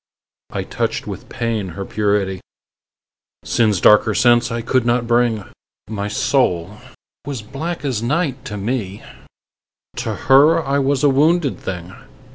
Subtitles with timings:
[0.49, 2.41] I touched with pain her purity;
[3.45, 5.43] Sin's darker sense I could not bring:
[5.87, 6.77] My soul
[7.27, 9.03] was black as night to me:
[9.97, 11.93] To her I was a wounded thing.